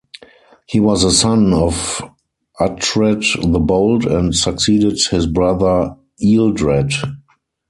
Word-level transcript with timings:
He 0.65 0.79
was 0.79 1.03
a 1.03 1.11
son 1.11 1.53
of 1.53 2.01
Uhtred 2.59 3.53
the 3.53 3.59
Bold 3.59 4.03
and 4.03 4.33
succeeded 4.35 4.97
his 5.11 5.27
brother 5.27 5.95
Ealdred. 6.19 6.95